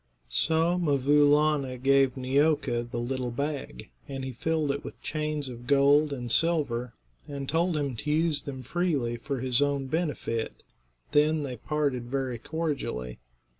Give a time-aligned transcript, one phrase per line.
[0.29, 5.67] So 'Mvoo Laana gave Neeoka the little bag, and he filled it with chains of
[5.67, 6.95] gold and silver,
[7.27, 10.63] and told him to use them freely for his own benefit.
[11.11, 13.19] Then they parted very cordially.